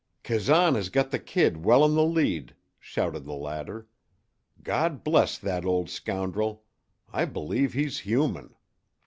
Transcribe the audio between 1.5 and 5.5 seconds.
well in the lead," shouted the latter. "God bless